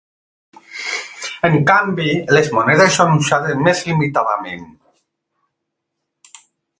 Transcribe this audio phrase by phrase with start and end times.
[1.49, 2.07] En canvi,
[2.37, 4.67] les monedes són usades més limitadament.